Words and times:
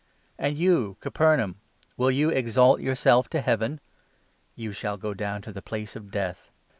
And 0.39 0.53
23 0.55 0.65
you, 0.65 0.97
Capernaum! 0.99 1.55
Will 1.95 2.09
you' 2.09 2.29
exalt 2.31 2.81
yourself 2.81 3.29
to 3.29 3.39
Heaven 3.41 3.79
'?'You 4.55 4.71
shall 4.71 4.97
go 4.97 5.13
down 5.13 5.43
to 5.43 5.53
the 5.53 5.61
Place 5.61 5.95
of 5.95 6.09
Death. 6.09 6.49